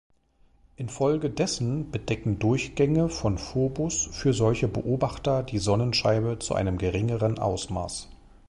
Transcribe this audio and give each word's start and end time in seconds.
Infolgedessen 0.77 1.91
bedecken 1.91 2.39
Durchgänge 2.39 3.07
von 3.07 3.37
Phobos 3.37 4.09
für 4.13 4.33
solche 4.33 4.67
Beobachter 4.67 5.43
die 5.43 5.59
Sonnenscheibe 5.59 6.39
zu 6.39 6.55
einem 6.55 6.79
geringeren 6.79 7.37
Ausmaß. 7.37 8.09